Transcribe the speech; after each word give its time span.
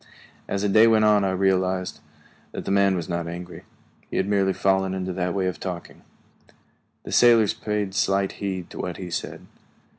As 0.47 0.63
the 0.63 0.67
day 0.67 0.87
went 0.87 1.05
on 1.05 1.23
I 1.23 1.29
realized 1.29 1.99
that 2.53 2.65
the 2.65 2.71
man 2.71 2.95
was 2.95 3.07
not 3.07 3.27
angry; 3.27 3.65
he 4.09 4.17
had 4.17 4.27
merely 4.27 4.51
fallen 4.51 4.95
into 4.95 5.13
that 5.13 5.35
way 5.35 5.45
of 5.45 5.59
talking. 5.59 6.01
The 7.03 7.11
sailors 7.11 7.53
paid 7.53 7.93
slight 7.93 8.31
heed 8.41 8.71
to 8.71 8.79
what 8.79 8.97
he 8.97 9.11
said. 9.11 9.45